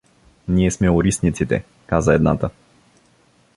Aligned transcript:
—Ние 0.47 0.71
сме 0.71 0.89
орисниците— 0.91 1.63
каза 1.87 2.13
едната. 2.13 2.49